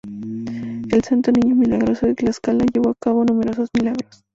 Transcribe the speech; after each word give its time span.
El 0.89 1.03
Santo 1.03 1.31
Niño 1.31 1.53
Milagrosos 1.55 2.09
de 2.09 2.15
Tlaxcala 2.15 2.65
llevó 2.73 2.89
al 2.89 2.95
cabo 2.99 3.23
numerosos 3.23 3.69
milagros. 3.77 4.23